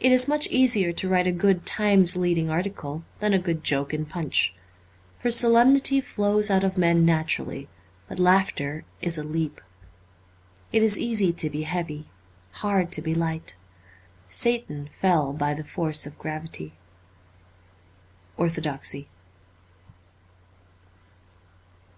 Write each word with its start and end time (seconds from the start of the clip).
It 0.00 0.12
is 0.12 0.28
much 0.28 0.46
easier 0.46 0.94
to 0.94 1.08
write 1.10 1.26
a 1.26 1.30
good 1.30 1.66
Times 1.66 2.16
leading 2.16 2.48
article 2.48 3.04
than 3.20 3.34
a 3.34 3.38
good 3.38 3.62
joke 3.62 3.92
in 3.92 4.06
Punch. 4.06 4.54
For 5.18 5.30
solemnity 5.30 6.00
flows 6.00 6.50
out 6.50 6.64
of 6.64 6.78
men 6.78 7.04
naturally, 7.04 7.68
but 8.08 8.18
laughter 8.18 8.86
is 9.02 9.18
a 9.18 9.22
leap. 9.22 9.60
It 10.72 10.82
is 10.82 10.96
easy 10.98 11.34
to 11.34 11.50
be 11.50 11.64
heavy: 11.64 12.08
hard 12.62 12.90
to 12.92 13.02
be 13.02 13.14
light. 13.14 13.54
Satan 14.26 14.88
fell 14.90 15.34
by 15.34 15.52
the 15.52 15.64
force 15.64 16.06
of 16.06 16.18
gravity.' 16.18 16.72
Orthodoxy.' 18.38 19.06